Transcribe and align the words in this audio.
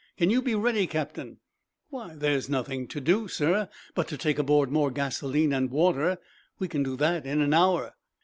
Can 0.17 0.31
you 0.31 0.41
be 0.41 0.55
ready, 0.55 0.87
Captain?" 0.87 1.37
"Why, 1.91 2.15
there's 2.15 2.49
nothing 2.49 2.87
to 2.87 2.99
do, 2.99 3.27
sir, 3.27 3.69
but 3.93 4.07
to 4.07 4.17
take 4.17 4.39
aboard 4.39 4.71
more 4.71 4.89
gasoline 4.89 5.53
and 5.53 5.69
water. 5.69 6.17
We 6.57 6.67
can 6.67 6.81
do 6.81 6.97
that 6.97 7.27
in 7.27 7.39
an 7.39 7.53
hour." 7.53 7.93